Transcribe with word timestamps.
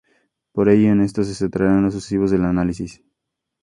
Por 0.51 0.67
ello, 0.69 0.91
en 0.93 1.01
esto 1.01 1.23
se 1.23 1.35
centrará 1.35 1.73
en 1.77 1.83
lo 1.83 1.91
sucesivo 1.91 2.25
el 2.25 2.43
análisis. 2.45 3.03